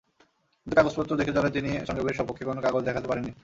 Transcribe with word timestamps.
কিন্তু 0.61 0.75
কাগজপত্র 0.77 1.19
দেখতে 1.19 1.33
চাইলে 1.35 1.55
তিনি 1.57 1.69
সংযোগের 1.87 2.17
সপক্ষে 2.17 2.47
কোনো 2.49 2.59
কাগজ 2.65 2.81
দেখাতে 2.85 3.07
পারেননি। 3.09 3.31